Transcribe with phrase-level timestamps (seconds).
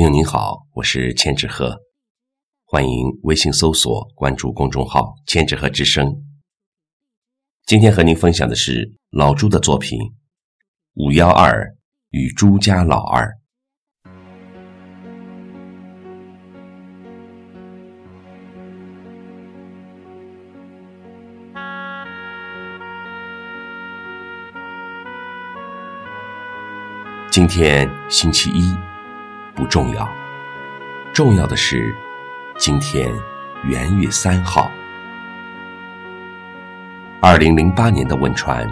[0.00, 1.78] 朋友您好，我是千纸鹤，
[2.64, 6.24] 欢迎微信搜索关注公众号“千纸鹤之声”。
[7.68, 9.98] 今天和您分享的是老朱的作品
[10.94, 11.76] 《五幺二
[12.12, 13.26] 与朱家老二》。
[27.30, 28.74] 今天星期一，
[29.60, 30.10] 不重要，
[31.12, 31.94] 重要的是
[32.56, 33.12] 今天
[33.62, 34.70] 元月三号。
[37.20, 38.66] 二零零八年的汶川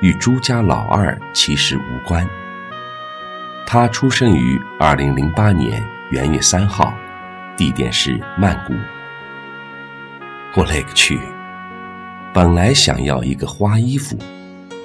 [0.00, 2.28] 与朱家老二其实无关。
[3.68, 6.92] 他出生于二零零八年元月三号，
[7.56, 8.74] 地点是曼谷。
[10.56, 11.20] 我勒个去！
[12.34, 14.18] 本来想要一个花衣服，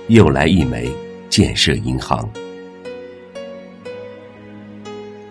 [0.07, 0.95] 又来一枚
[1.29, 2.29] 建设银行。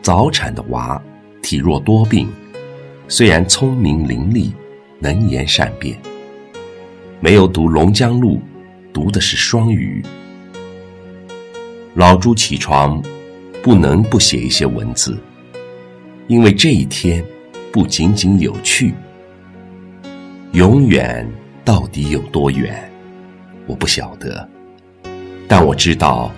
[0.03, 1.01] 早产的娃，
[1.43, 2.29] 体弱多病，
[3.07, 4.51] 虽然聪明伶俐，
[4.99, 5.99] 能言善辩，
[7.21, 8.41] 没有读龙江路，
[8.95, 10.03] 读的是双语。
[11.95, 13.03] 老朱起床，
[13.63, 15.19] 不能不写一些文字，
[16.29, 17.23] 因为这一天
[17.71, 18.95] 不仅仅有趣，
[20.53, 21.29] 永远
[21.63, 22.91] 到底有多远，
[23.67, 24.49] 我不晓得，
[25.47, 26.33] 但我知道，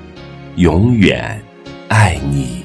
[0.57, 1.41] 永远
[1.87, 2.62] 爱你。